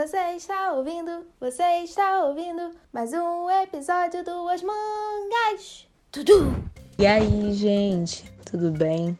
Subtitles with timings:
[0.00, 5.86] Você está ouvindo, você está ouvindo mais um episódio do As Mangas.
[6.10, 6.56] Tudo.
[6.98, 9.18] E aí, gente, tudo bem?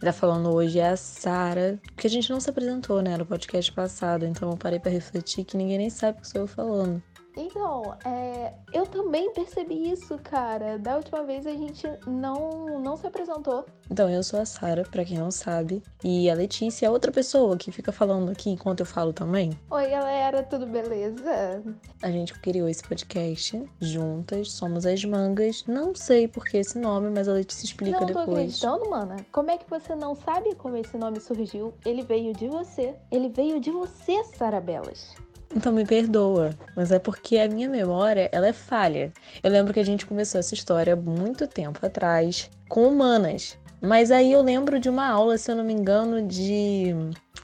[0.00, 3.70] Tá falando hoje é a Sara, que a gente não se apresentou, né, no podcast
[3.70, 7.02] passado, então eu parei para refletir que ninguém nem sabe o que sou eu falando.
[7.36, 10.78] Então, é, eu também percebi isso, cara.
[10.78, 13.64] Da última vez a gente não, não se apresentou.
[13.90, 17.56] Então, eu sou a Sara, para quem não sabe, e a Letícia é outra pessoa
[17.56, 19.58] que fica falando aqui enquanto eu falo também.
[19.70, 21.62] Oi, galera, tudo beleza?
[22.02, 25.64] A gente criou esse podcast juntas, somos as mangas.
[25.66, 28.16] Não sei por que esse nome, mas a Letícia explica depois.
[28.16, 29.16] Não tô acreditando, mana.
[29.32, 31.72] Como é que você não sabe como esse nome surgiu?
[31.84, 32.94] Ele veio de você.
[33.10, 35.14] Ele veio de você, Sara Belas.
[35.54, 39.12] Então me perdoa, mas é porque a minha memória, ela é falha.
[39.42, 43.58] Eu lembro que a gente começou essa história muito tempo atrás com humanas.
[43.80, 46.94] Mas aí eu lembro de uma aula, se eu não me engano, de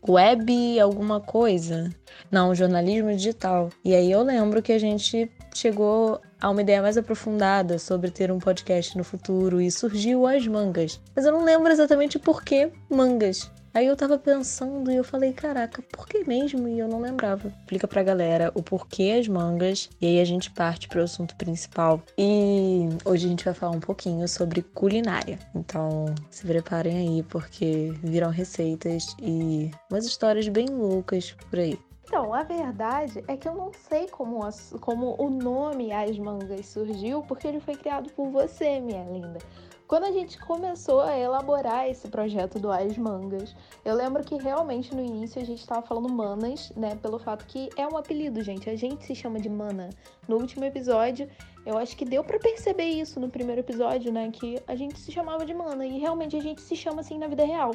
[0.07, 1.91] web alguma coisa.
[2.31, 3.71] Não, jornalismo digital.
[3.85, 8.31] E aí eu lembro que a gente chegou a uma ideia mais aprofundada sobre ter
[8.31, 11.01] um podcast no futuro e surgiu as mangas.
[11.15, 13.51] Mas eu não lembro exatamente por que mangas.
[13.75, 16.69] Aí eu tava pensando e eu falei, caraca, por que mesmo?
[16.69, 17.49] E eu não lembrava.
[17.49, 22.01] Explica pra galera o porquê as mangas e aí a gente parte pro assunto principal.
[22.17, 25.41] E hoje a gente vai falar um pouquinho sobre culinária.
[25.53, 31.77] Então se preparem aí porque viram receitas e umas histórias bem loucas por aí.
[32.07, 36.67] Então, a verdade é que eu não sei como, as, como o nome As Mangas
[36.67, 39.39] surgiu, porque ele foi criado por você, minha linda.
[39.87, 43.55] Quando a gente começou a elaborar esse projeto do As Mangas,
[43.85, 46.97] eu lembro que realmente no início a gente estava falando manas, né?
[46.97, 48.71] Pelo fato que é um apelido, gente.
[48.71, 49.91] A gente se chama de mana.
[50.27, 51.29] No último episódio,
[51.67, 54.31] eu acho que deu para perceber isso no primeiro episódio, né?
[54.33, 55.85] Que a gente se chamava de mana.
[55.85, 57.73] E realmente a gente se chama assim na vida real.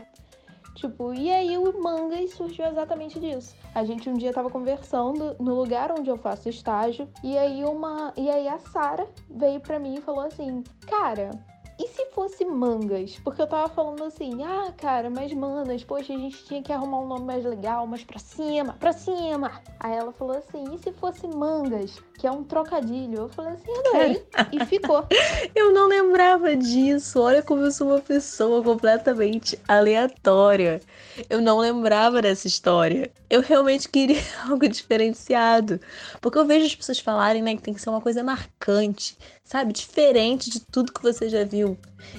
[0.73, 3.55] Tipo, e aí o Mangas surgiu exatamente disso.
[3.75, 8.13] A gente um dia tava conversando no lugar onde eu faço estágio, e aí uma.
[8.17, 11.31] E aí a Sara veio pra mim e falou assim: Cara,
[11.79, 13.17] e se fosse mangas?
[13.23, 16.99] Porque eu tava falando assim, ah, cara, mas manas, poxa, a gente tinha que arrumar
[16.99, 19.61] um nome mais legal, mais pra cima, pra cima.
[19.79, 22.01] Aí ela falou assim, e se fosse mangas?
[22.17, 23.19] Que é um trocadilho.
[23.19, 24.27] Eu falei assim, adorei.
[24.51, 25.07] e ficou.
[25.55, 27.21] Eu não lembrava disso.
[27.21, 30.81] Olha como eu sou uma pessoa completamente aleatória.
[31.29, 33.09] Eu não lembrava dessa história.
[33.29, 34.19] Eu realmente queria
[34.49, 35.79] algo diferenciado.
[36.19, 39.17] Porque eu vejo as pessoas falarem, né, que tem que ser uma coisa marcante
[39.49, 39.73] sabe?
[39.73, 41.77] Diferente de tudo que você já viu.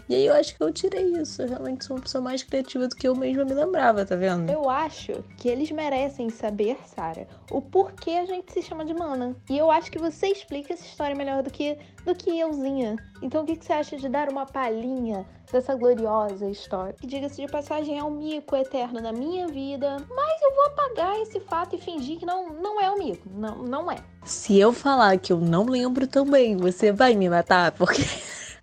[0.08, 1.42] E aí eu acho que eu tirei isso.
[1.42, 4.50] Eu realmente sou uma pessoa mais criativa do que eu mesma me lembrava, tá vendo?
[4.50, 9.36] Eu acho que eles merecem saber, Sara, o porquê a gente se chama de mana.
[9.48, 12.96] E eu acho que você explica essa história melhor do que, do que euzinha.
[13.22, 16.94] Então o que, que você acha de dar uma palhinha dessa gloriosa história?
[16.94, 21.20] Que diga-se de passagem é um mico eterno na minha vida, mas eu vou apagar
[21.20, 23.28] esse fato e fingir que não, não é um mico.
[23.30, 23.97] Não, não é.
[24.24, 27.72] Se eu falar que eu não lembro também, você vai me matar?
[27.72, 28.02] Porque.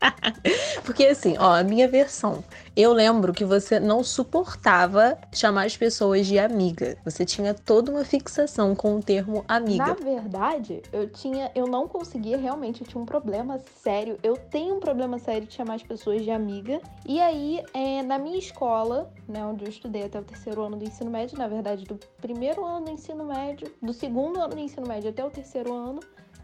[0.84, 2.44] Porque assim, ó, a minha versão.
[2.76, 6.96] Eu lembro que você não suportava chamar as pessoas de amiga.
[7.04, 9.88] Você tinha toda uma fixação com o termo amiga.
[9.88, 14.20] Na verdade, eu tinha, eu não conseguia realmente, eu tinha um problema sério.
[14.22, 16.80] Eu tenho um problema sério de chamar as pessoas de amiga.
[17.06, 20.86] E aí, é, na minha escola, né, onde eu estudei até o terceiro ano do
[20.86, 24.88] ensino médio, na verdade, do primeiro ano do ensino médio, do segundo ano do ensino
[24.88, 26.00] médio até o terceiro ano,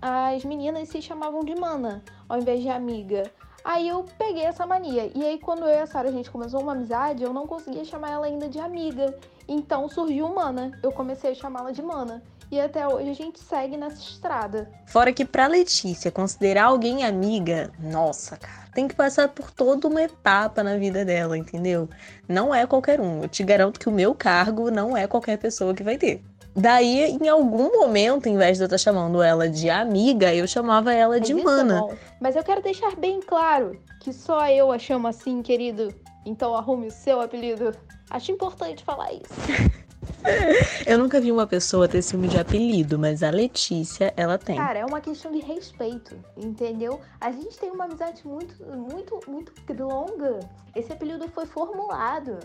[0.06, 3.32] as meninas se chamavam de mana, ao invés de amiga.
[3.64, 5.10] Aí eu peguei essa mania.
[5.16, 7.86] E aí, quando eu e a Sara a gente começou uma amizade, eu não conseguia
[7.86, 9.18] chamar ela ainda de amiga.
[9.48, 10.78] Então surgiu Mana.
[10.84, 12.22] Eu comecei a chamá-la de Mana.
[12.52, 14.70] E até hoje a gente segue nessa estrada.
[14.88, 20.04] Fora que pra Letícia, considerar alguém amiga, nossa, cara, tem que passar por toda uma
[20.04, 21.90] etapa na vida dela, entendeu?
[22.28, 23.24] Não é qualquer um.
[23.24, 26.22] Eu te garanto que o meu cargo não é qualquer pessoa que vai ter.
[26.56, 30.94] Daí, em algum momento, em vez de eu estar chamando ela de amiga, eu chamava
[30.94, 31.88] ela de Mas mana.
[31.90, 35.94] É Mas eu quero deixar bem claro que só eu a chamo assim, querido.
[36.26, 37.76] Então arrume o seu apelido.
[38.10, 39.24] Acho importante falar isso.
[40.86, 44.58] eu nunca vi uma pessoa ter ciúme de apelido, mas a Letícia, ela tem.
[44.58, 47.02] Cara, é uma questão de respeito, entendeu?
[47.20, 50.40] A gente tem uma amizade muito, muito, muito longa.
[50.76, 52.38] Esse apelido foi formulado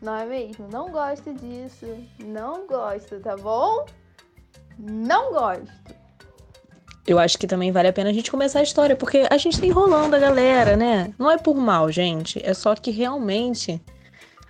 [0.00, 0.66] não é mesmo?
[0.70, 1.86] Não gosto disso.
[2.18, 3.84] Não gosto, tá bom?
[4.78, 6.00] Não gosto.
[7.06, 9.60] Eu acho que também vale a pena a gente começar a história, porque a gente
[9.60, 11.12] tá enrolando a galera, né?
[11.18, 12.40] Não é por mal, gente.
[12.44, 13.80] É só que realmente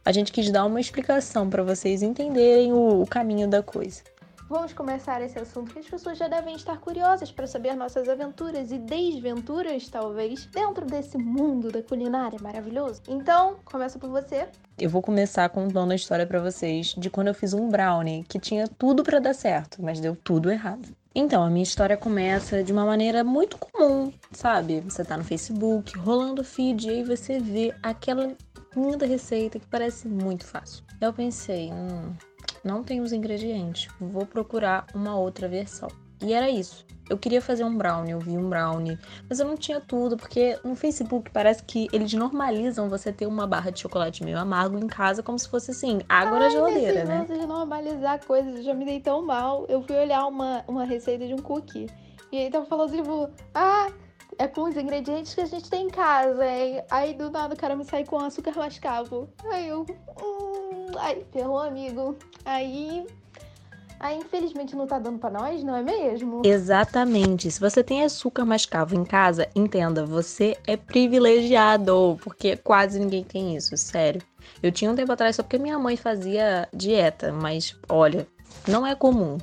[0.04, 4.02] a gente quis dar uma explicação para vocês entenderem o, o caminho da coisa.
[4.50, 8.72] Vamos começar esse assunto que as pessoas já devem estar curiosas para saber nossas aventuras
[8.72, 13.00] e desventuras, talvez, dentro desse mundo da culinária maravilhoso.
[13.06, 14.48] Então, começa por você.
[14.76, 18.40] Eu vou começar contando a história para vocês de quando eu fiz um brownie que
[18.40, 20.88] tinha tudo para dar certo, mas deu tudo errado.
[21.14, 24.80] Então, a minha história começa de uma maneira muito comum, sabe?
[24.80, 28.36] Você tá no Facebook, rolando feed, e aí você vê aquela
[28.76, 30.82] linda receita que parece muito fácil.
[31.00, 32.12] Eu pensei, hum,
[32.64, 35.88] não tem os ingredientes, vou procurar uma outra versão.
[36.22, 36.84] E era isso.
[37.08, 38.96] Eu queria fazer um brownie, eu vi um brownie,
[39.28, 43.48] mas eu não tinha tudo, porque no Facebook parece que eles normalizam você ter uma
[43.48, 47.04] barra de chocolate meio amargo em casa, como se fosse assim, água Ai, na geladeira,
[47.04, 47.26] né?
[47.28, 49.66] de normalizar coisas, eu já me dei tão mal.
[49.68, 51.88] Eu fui olhar uma, uma receita de um cookie,
[52.30, 53.90] e aí tava falando tipo, ah,
[54.38, 56.82] é com os ingredientes que a gente tem em casa, hein?
[56.90, 59.28] Aí do nada o cara me sai com açúcar mascavo.
[59.50, 59.84] Aí eu.
[60.22, 62.16] Hum, aí, ferrou, amigo.
[62.44, 63.06] Aí.
[63.98, 66.40] Aí, infelizmente, não tá dando pra nós, não é mesmo?
[66.44, 67.50] Exatamente.
[67.50, 73.56] Se você tem açúcar mascavo em casa, entenda, você é privilegiado, porque quase ninguém tem
[73.56, 74.22] isso, sério.
[74.62, 78.26] Eu tinha um tempo atrás só porque minha mãe fazia dieta, mas olha,
[78.66, 79.36] não é comum.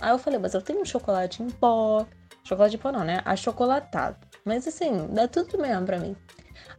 [0.00, 2.04] Aí eu falei, mas eu tenho um chocolate em pó.
[2.42, 3.20] Chocolate em pó não, né?
[3.24, 4.16] Achocolatado.
[4.44, 6.16] Mas assim, dá tudo mesmo pra mim.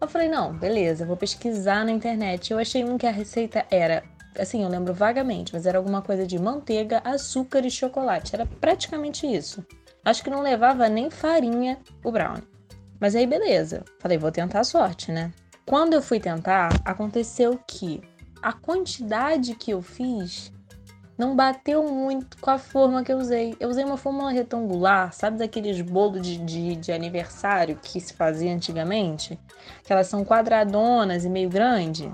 [0.02, 2.52] Eu falei, não, beleza, vou pesquisar na internet.
[2.52, 4.04] Eu achei um que a receita era,
[4.38, 8.36] assim, eu lembro vagamente, mas era alguma coisa de manteiga, açúcar e chocolate.
[8.36, 9.66] Era praticamente isso.
[10.04, 12.48] Acho que não levava nem farinha o brownie.
[13.00, 13.84] Mas aí, beleza.
[14.00, 15.32] Falei, vou tentar a sorte, né?
[15.66, 18.02] Quando eu fui tentar, aconteceu que
[18.42, 20.52] a quantidade que eu fiz
[21.18, 23.56] não bateu muito com a forma que eu usei.
[23.60, 28.52] Eu usei uma fórmula retangular, sabe daqueles bolos de, de, de, aniversário que se fazia
[28.52, 29.40] antigamente?
[29.84, 32.12] Que elas são quadradonas e meio grande.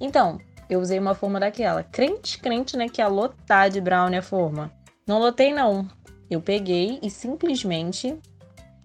[0.00, 0.38] Então,
[0.68, 1.82] eu usei uma forma daquela.
[1.82, 4.70] Crente, crente, né, que ia lotar de brownie a forma.
[5.06, 5.88] Não lotei, não.
[6.30, 8.18] Eu peguei e simplesmente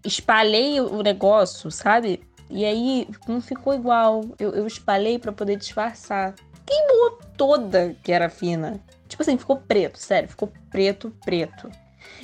[0.05, 2.21] espalhei o negócio, sabe?
[2.49, 4.21] E aí não ficou igual.
[4.39, 6.35] Eu, eu espalhei para poder disfarçar.
[6.65, 8.79] Queimou toda que era fina.
[9.07, 11.69] Tipo assim, ficou preto, sério, ficou preto, preto.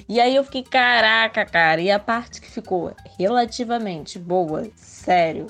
[0.07, 1.81] E aí eu fiquei, caraca, cara.
[1.81, 5.47] E a parte que ficou relativamente boa, sério,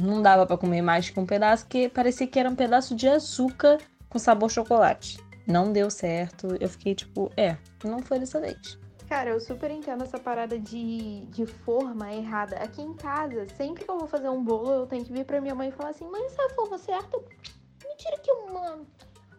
[0.00, 3.08] não dava para comer mais que um pedaço, que parecia que era um pedaço de
[3.08, 5.22] açúcar com sabor chocolate.
[5.46, 6.56] Não deu certo.
[6.60, 8.78] Eu fiquei tipo, é, não foi dessa vez.
[9.08, 12.56] Cara, eu super entendo essa parada de, de forma errada.
[12.56, 15.40] Aqui em casa, sempre que eu vou fazer um bolo, eu tenho que vir pra
[15.40, 17.18] minha mãe e falar assim: mãe, essa é a forma certa?
[17.18, 18.78] Me tira aqui uma,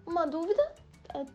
[0.05, 0.61] uma dúvida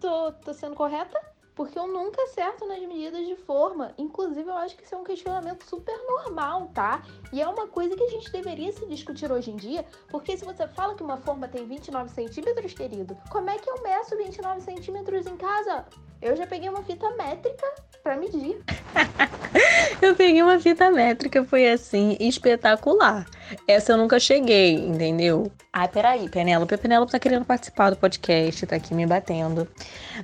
[0.01, 1.21] tô, tô sendo correta?
[1.57, 3.95] Porque eu nunca acerto nas medidas de forma.
[3.97, 7.03] Inclusive, eu acho que isso é um questionamento super normal, tá?
[7.33, 10.45] E é uma coisa que a gente deveria se discutir hoje em dia, porque se
[10.45, 14.61] você fala que uma forma tem 29 centímetros, querido, como é que eu meço 29
[14.61, 15.87] centímetros em casa?
[16.21, 17.67] Eu já peguei uma fita métrica
[18.03, 18.63] para medir.
[20.03, 23.27] eu peguei uma fita métrica, foi assim, espetacular.
[23.67, 25.51] Essa eu nunca cheguei, entendeu?
[25.73, 26.75] Ah, peraí, Penélope.
[26.75, 29.69] A Penélope tá querendo participar do podcast, tá aqui me batendo.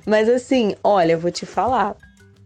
[0.05, 1.95] Mas assim, olha, eu vou te falar.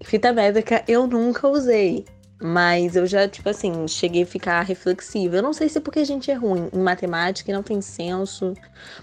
[0.03, 2.05] Fita métrica eu nunca usei.
[2.39, 5.37] Mas eu já, tipo assim, cheguei a ficar reflexiva.
[5.37, 7.81] Eu não sei se é porque a gente é ruim em matemática e não tem
[7.81, 8.53] senso.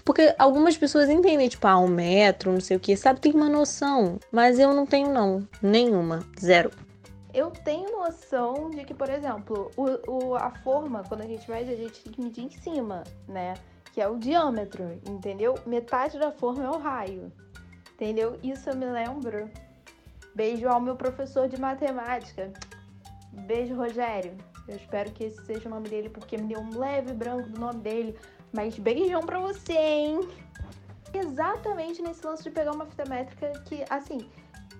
[0.05, 3.19] Porque algumas pessoas entendem, tipo, ah, um metro, não sei o que, sabe?
[3.19, 4.19] Tem uma noção.
[4.31, 5.45] Mas eu não tenho, não.
[5.61, 6.25] Nenhuma.
[6.39, 6.71] Zero.
[7.35, 11.63] Eu tenho noção de que, por exemplo, o, o, a forma, quando a gente vai,
[11.63, 13.55] a gente tem que medir em cima, né?
[13.91, 15.53] Que é o diâmetro, entendeu?
[15.65, 17.29] Metade da forma é o raio.
[17.93, 18.39] Entendeu?
[18.41, 19.49] Isso eu me lembro.
[20.33, 22.53] Beijo ao meu professor de matemática
[23.33, 24.37] Beijo, Rogério.
[24.65, 27.59] Eu espero que esse seja o nome dele, porque me deu um leve branco do
[27.59, 28.17] nome dele.
[28.53, 30.21] Mas beijão pra você, hein?
[31.13, 34.29] Exatamente nesse lance de pegar uma fita métrica que, assim,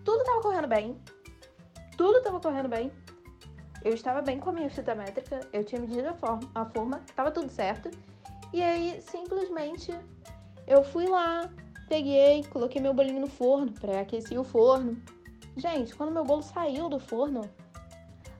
[0.06, 0.98] tudo tava correndo bem.
[1.98, 2.92] Tudo tava correndo bem.
[3.84, 7.02] Eu estava bem com a minha fita métrica, eu tinha medido a forma, a forma,
[7.16, 7.92] tava tudo certo.
[8.52, 9.94] E aí, simplesmente,
[10.66, 11.50] eu fui lá,
[11.88, 15.00] peguei, coloquei meu bolinho no forno, pré-aqueci o forno.
[15.56, 17.42] Gente, quando meu bolo saiu do forno,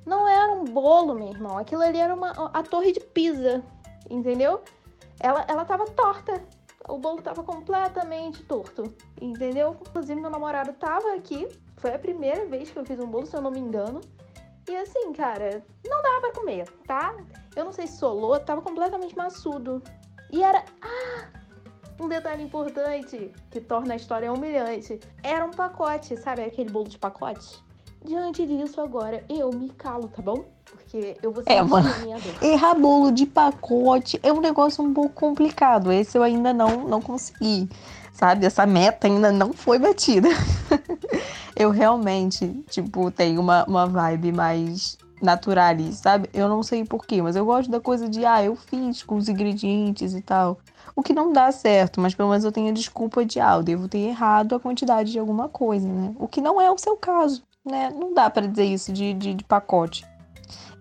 [0.06, 1.58] não era um bolo, meu irmão.
[1.58, 3.64] Aquilo ali era uma, a torre de Pisa,
[4.10, 4.62] entendeu?
[5.20, 6.44] Ela, ela tava torta.
[6.88, 9.76] O bolo tava completamente torto, entendeu?
[9.88, 11.48] Inclusive, meu namorado tava aqui.
[11.78, 14.02] Foi a primeira vez que eu fiz um bolo, se eu não me engano.
[14.68, 17.16] E assim, cara, não dava pra comer, tá?
[17.56, 19.82] Eu não sei se solou, tava completamente maçudo.
[20.32, 20.64] E era.
[20.82, 21.46] Ah!
[22.00, 25.00] Um detalhe importante que torna a história humilhante.
[25.24, 27.64] Era um pacote, sabe aquele bolo de pacote?
[28.04, 30.46] Diante disso, agora eu me calo, tá bom?
[30.66, 31.88] Porque eu vou é, mano,
[32.42, 35.92] Errar bolo de pacote é um negócio um pouco complicado.
[35.92, 37.70] Esse eu ainda não, não consegui.
[38.16, 38.46] Sabe?
[38.46, 40.30] Essa meta ainda não foi batida.
[41.56, 46.30] eu realmente, tipo, tenho uma, uma vibe mais naturalista, sabe?
[46.34, 49.28] Eu não sei porquê, mas eu gosto da coisa de, ah, eu fiz com os
[49.28, 50.58] ingredientes e tal.
[50.96, 53.64] O que não dá certo, mas pelo menos eu tenho a desculpa de, ah, eu
[53.64, 56.16] devo ter errado a quantidade de alguma coisa, né?
[56.18, 57.90] O que não é o seu caso, né?
[57.94, 60.06] Não dá para dizer isso de, de, de pacote.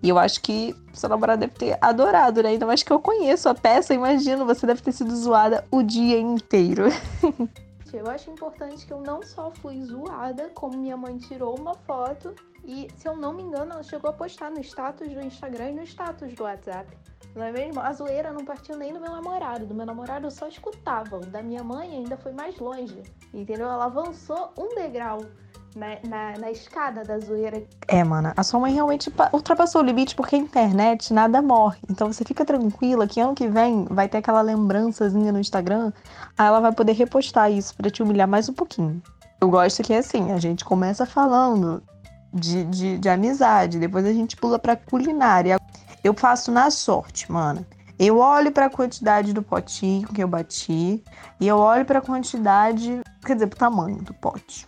[0.04, 2.50] E eu acho que seu namorado deve ter adorado, né?
[2.50, 6.20] Ainda mais que eu conheço a peça, imagino, você deve ter sido zoada o dia
[6.20, 6.84] inteiro.
[7.90, 12.34] Eu acho importante que eu não só fui zoada, como minha mãe tirou uma foto
[12.64, 15.74] e, se eu não me engano, ela chegou a postar no status do Instagram e
[15.74, 16.88] no status do WhatsApp.
[17.36, 17.80] Não é mesmo?
[17.80, 19.64] A zoeira não partiu nem do meu namorado.
[19.64, 21.18] Do meu namorado eu só escutava.
[21.18, 23.00] O da minha mãe ainda foi mais longe.
[23.32, 23.68] Entendeu?
[23.68, 25.20] Ela avançou um degrau
[25.74, 27.62] na, na, escada da zoeira.
[27.88, 31.78] É, mana, a sua mãe realmente ultrapassou o limite porque a internet nada morre.
[31.90, 35.92] Então você fica tranquila que ano que vem vai ter aquela lembrançazinha no Instagram,
[36.38, 39.02] aí ela vai poder repostar isso para te humilhar mais um pouquinho.
[39.40, 41.82] Eu gosto que é assim, a gente começa falando
[42.32, 45.58] de, de, de amizade, depois a gente pula pra culinária.
[46.02, 47.66] Eu faço na sorte, mano.
[47.98, 51.02] Eu olho para a quantidade do potinho que eu bati
[51.40, 54.66] e eu olho para a quantidade, quer dizer, pro tamanho do pote.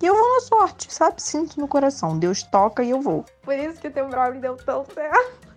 [0.00, 1.20] E eu vou na sorte, sabe?
[1.20, 2.18] Sinto no coração.
[2.18, 3.24] Deus toca e eu vou.
[3.42, 5.48] Por isso que o teu brownie deu tão certo.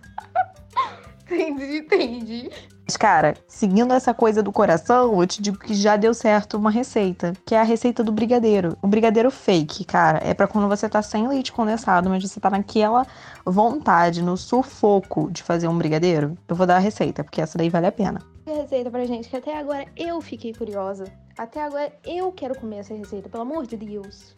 [1.30, 2.50] entendi, entendi.
[2.84, 6.70] Mas, cara, seguindo essa coisa do coração, eu te digo que já deu certo uma
[6.70, 8.76] receita, que é a receita do brigadeiro.
[8.82, 12.50] O brigadeiro fake, cara, é para quando você tá sem leite condensado, mas você tá
[12.50, 13.06] naquela
[13.46, 16.36] vontade, no sufoco de fazer um brigadeiro.
[16.48, 18.31] Eu vou dar a receita, porque essa daí vale a pena.
[18.44, 21.04] Receita pra gente, que até agora eu fiquei curiosa.
[21.38, 24.34] Até agora eu quero comer essa receita, pelo amor de Deus.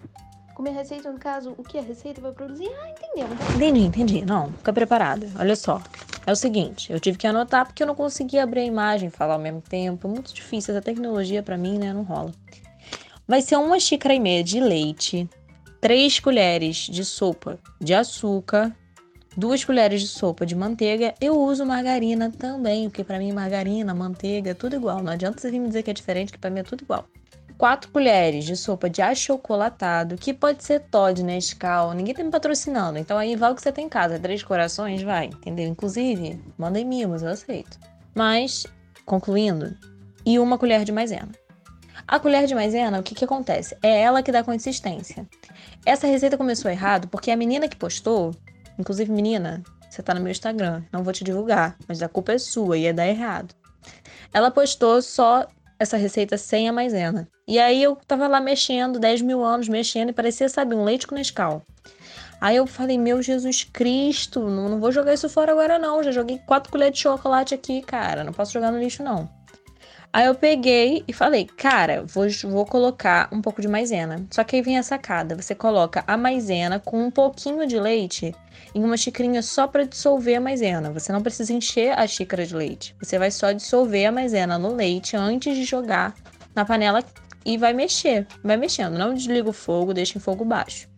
[0.55, 2.69] Comer receita, no caso, o que a receita vai produzir?
[2.81, 3.27] Ah, entendeu.
[3.57, 4.25] Entendi, entendi.
[4.25, 5.27] Não, fica preparada.
[5.39, 5.83] Olha só.
[6.27, 9.11] É o seguinte, eu tive que anotar porque eu não conseguia abrir a imagem e
[9.11, 10.07] falar ao mesmo tempo.
[10.07, 10.73] Muito difícil.
[10.73, 12.33] Essa tecnologia para mim, né, não rola.
[13.27, 15.29] Vai ser uma xícara e meia de leite,
[15.81, 18.75] três colheres de sopa de açúcar,
[19.37, 21.15] duas colheres de sopa de manteiga.
[21.21, 25.03] Eu uso margarina também, porque para mim margarina, manteiga, é tudo igual.
[25.03, 27.07] Não adianta você vir me dizer que é diferente, que para mim é tudo igual.
[27.57, 32.99] 4 colheres de sopa de achocolatado, que pode ser Todd, Nescau, ninguém tá me patrocinando,
[32.99, 35.69] então aí vai o que você tem em casa, três corações, vai, entendeu?
[35.69, 37.79] Inclusive, mandem mimos, eu aceito.
[38.13, 38.67] Mas,
[39.07, 39.77] concluindo,
[40.27, 41.31] e uma colher de maisena.
[42.07, 43.77] A colher de maisena, o que que acontece?
[43.83, 45.27] É ela que dá consistência.
[45.87, 48.35] Essa receita começou errado porque a menina que postou,
[48.79, 52.39] inclusive menina, você tá no meu Instagram, não vou te divulgar, mas a culpa é
[52.39, 53.55] sua é dar errado.
[54.33, 55.47] Ela postou só
[55.79, 57.29] essa receita sem a maisena.
[57.47, 61.07] E aí eu tava lá mexendo, 10 mil anos mexendo, e parecia, sabe, um leite
[61.07, 61.63] com Nescau.
[62.41, 66.03] Aí eu falei, meu Jesus Cristo, não, não vou jogar isso fora agora não.
[66.03, 68.25] Já joguei quatro colheres de chocolate aqui, cara.
[68.25, 69.29] Não posso jogar no lixo, não.
[70.15, 74.25] Aí eu peguei e falei, cara, vou, vou colocar um pouco de maisena.
[74.31, 78.33] Só que aí vem a sacada: você coloca a maisena com um pouquinho de leite
[78.73, 80.93] em uma xicrinha só para dissolver a maisena.
[80.93, 82.95] Você não precisa encher a xícara de leite.
[83.03, 86.15] Você vai só dissolver a maisena no leite antes de jogar
[86.55, 87.03] na panela
[87.45, 88.25] e vai mexer.
[88.41, 88.97] Vai mexendo.
[88.97, 90.94] Não desliga o fogo, deixa em fogo baixo.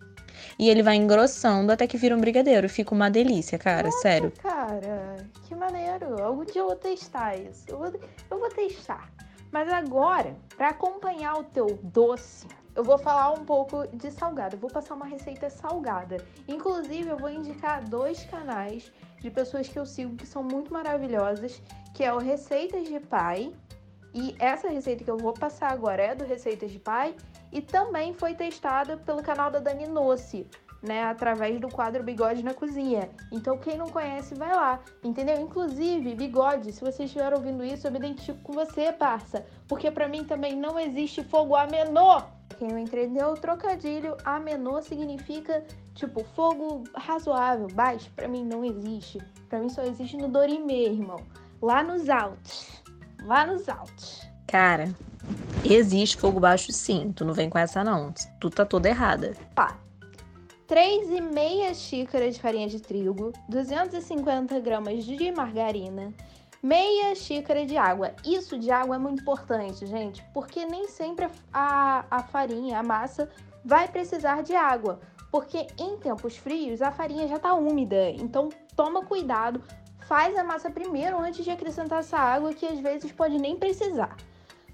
[0.59, 2.69] E ele vai engrossando até que vira um brigadeiro.
[2.69, 4.33] Fica uma delícia, cara, Nossa, sério.
[4.43, 6.23] Cara, que maneiro.
[6.23, 7.65] Algum dia eu vou testar isso.
[7.69, 7.93] Eu vou,
[8.31, 9.11] eu vou testar.
[9.53, 14.57] Mas agora, para acompanhar o teu doce, eu vou falar um pouco de salgado.
[14.57, 16.19] Eu vou passar uma receita salgada.
[16.47, 21.63] Inclusive, eu vou indicar dois canais de pessoas que eu sigo que são muito maravilhosas,
[21.95, 23.53] que é o Receitas de Pai.
[24.17, 27.15] E essa receita que eu vou passar agora é do Receitas de Pai
[27.53, 30.47] e também foi testada pelo canal da Dani Noce,
[30.83, 33.11] né, através do quadro Bigode na Cozinha.
[33.31, 35.39] Então, quem não conhece, vai lá, entendeu?
[35.39, 40.09] Inclusive, Bigode, se você estiver ouvindo isso, eu me identifico com você, parça, porque para
[40.09, 42.27] mim também não existe fogo a menor.
[42.59, 45.63] Quem não entendeu, o trocadilho a menor significa
[45.95, 49.19] tipo fogo razoável, baixo, para mim não existe.
[49.51, 51.21] Para mim só existe no Dorimê, irmão.
[51.61, 52.86] Lá nos altos.
[53.27, 54.23] Lá nos altos.
[54.47, 54.95] Cara,
[55.65, 57.13] existe fogo baixo sim.
[57.13, 58.15] Tu não vem com essa não.
[58.41, 59.35] Tu tá toda errada.
[59.55, 59.77] Pá.
[60.69, 66.13] 3,5 xícaras de farinha de trigo, 250 gramas de margarina,
[66.61, 68.13] meia xícara de água.
[68.25, 73.29] Isso de água é muito importante, gente, porque nem sempre a, a farinha, a massa,
[73.65, 74.99] vai precisar de água.
[75.31, 79.63] Porque em tempos frios a farinha já tá úmida, então toma cuidado,
[80.07, 84.17] faz a massa primeiro antes de acrescentar essa água que às vezes pode nem precisar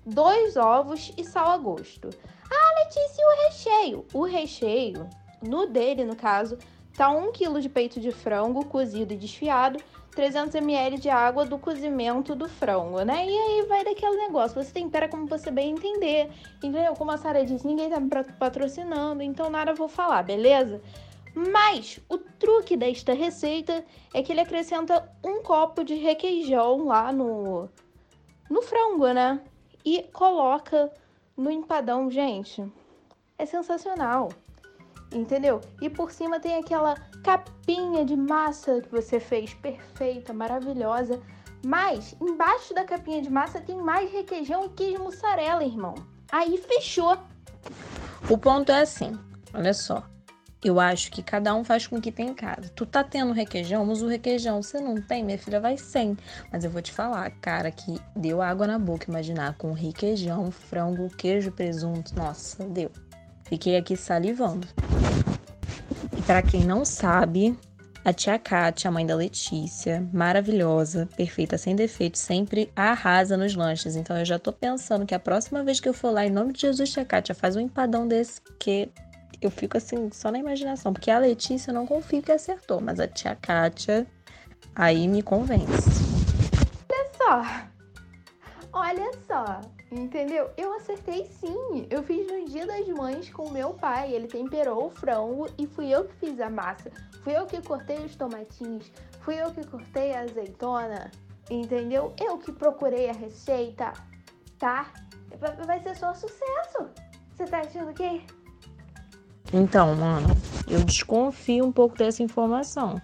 [0.05, 2.11] dois ovos e sal a gosto.
[2.51, 4.07] Ah, Letícia, e o recheio?
[4.13, 5.09] O recheio,
[5.43, 6.59] no dele, no caso,
[6.97, 9.83] tá 1 kg de peito de frango cozido e desfiado,
[10.15, 13.25] 300 ml de água do cozimento do frango, né?
[13.27, 16.93] E aí vai daquele negócio, você tempera como você bem entender, entendeu?
[16.95, 20.83] Como a Sara disse, ninguém tá me patrocinando, então nada vou falar, beleza?
[21.35, 27.69] Mas o truque desta receita é que ele acrescenta um copo de requeijão lá no,
[28.51, 29.41] no frango, né?
[29.85, 30.93] E coloca
[31.37, 32.65] no empadão, gente.
[33.39, 34.29] É sensacional
[35.15, 35.61] entendeu?
[35.81, 41.21] E por cima tem aquela capinha de massa que você fez perfeita, maravilhosa.
[41.65, 45.95] Mas embaixo da capinha de massa tem mais requeijão e queijo mussarela, irmão.
[46.31, 47.17] Aí fechou.
[48.29, 49.19] O ponto é assim,
[49.55, 50.03] olha só.
[50.65, 52.71] Eu acho que cada um faz com o que tem em casa.
[52.75, 54.63] Tu tá tendo requeijão, usa o requeijão.
[54.63, 56.17] Se não tem, minha filha vai sem.
[56.53, 61.09] Mas eu vou te falar, cara, que deu água na boca imaginar com requeijão, frango,
[61.17, 62.15] queijo, presunto.
[62.15, 62.93] Nossa, deu.
[63.45, 64.69] Fiquei aqui salivando.
[66.17, 67.59] E para quem não sabe,
[68.05, 73.97] a tia Kátia, a mãe da Letícia, maravilhosa, perfeita, sem defeito, sempre arrasa nos lanches.
[73.97, 76.53] Então eu já tô pensando que a próxima vez que eu for lá, em nome
[76.53, 78.89] de Jesus, tia Kátia, faz um empadão desse, porque
[79.47, 80.93] eu fico assim, só na imaginação.
[80.93, 84.07] Porque a Letícia eu não confio que acertou, mas a tia Kátia
[84.75, 85.91] aí me convence.
[86.91, 87.43] Olha só,
[88.73, 89.61] olha só,
[89.93, 90.51] Entendeu?
[90.57, 91.87] Eu acertei sim.
[91.91, 94.15] Eu fiz no Dia das Mães com meu pai.
[94.15, 96.91] Ele temperou o frango e fui eu que fiz a massa.
[97.23, 98.91] Fui eu que cortei os tomatinhos.
[99.21, 101.11] Fui eu que cortei a azeitona.
[101.51, 102.15] Entendeu?
[102.19, 103.93] Eu que procurei a receita.
[104.59, 104.91] Tá?
[105.67, 106.89] Vai ser só sucesso.
[107.35, 108.23] Você tá achando o quê?
[109.53, 110.29] Então, mano,
[110.69, 113.01] eu desconfio um pouco dessa informação.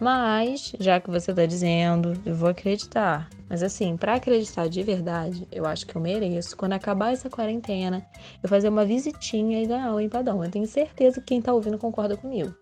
[0.00, 3.28] Mas, já que você tá dizendo, eu vou acreditar.
[3.48, 8.04] Mas assim, para acreditar de verdade, eu acho que eu mereço, quando acabar essa quarentena,
[8.42, 10.42] eu fazer uma visitinha e ganhar o empadão.
[10.42, 12.54] Eu tenho certeza que quem tá ouvindo concorda comigo.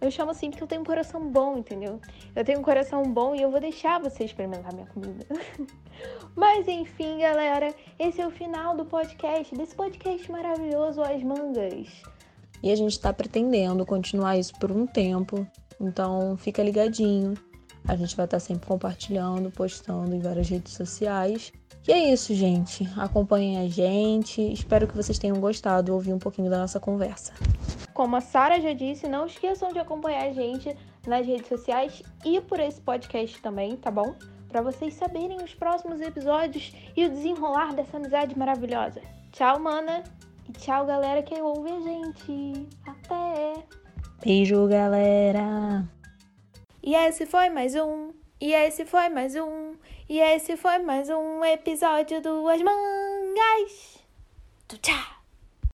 [0.00, 2.00] Eu chamo assim porque eu tenho um coração bom, entendeu?
[2.34, 5.26] Eu tenho um coração bom e eu vou deixar você experimentar minha comida.
[6.34, 12.02] Mas enfim, galera, esse é o final do podcast, desse podcast maravilhoso As Mangas.
[12.62, 15.46] E a gente tá pretendendo continuar isso por um tempo.
[15.80, 17.34] Então fica ligadinho.
[17.88, 21.52] A gente vai estar sempre compartilhando, postando em várias redes sociais.
[21.88, 22.86] E é isso, gente.
[22.96, 24.52] Acompanhem a gente.
[24.52, 27.32] Espero que vocês tenham gostado, ouvir um pouquinho da nossa conversa.
[27.94, 30.76] Como a Sara já disse, não esqueçam de acompanhar a gente
[31.06, 34.14] nas redes sociais e por esse podcast também, tá bom?
[34.48, 39.00] Para vocês saberem os próximos episódios e o desenrolar dessa amizade maravilhosa.
[39.32, 40.19] Tchau, mana!
[40.50, 42.68] E tchau, galera que ouve a gente.
[42.84, 43.64] Até!
[44.20, 45.88] Beijo, galera!
[46.82, 48.12] E esse foi mais um.
[48.40, 49.76] E esse foi mais um.
[50.08, 54.04] E esse foi mais um episódio do As Mangas.
[54.82, 55.19] Tchau!